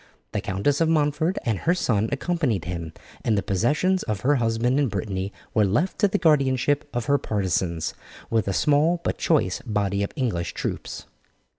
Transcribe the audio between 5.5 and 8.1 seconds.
were left to the guardianship of her partisans,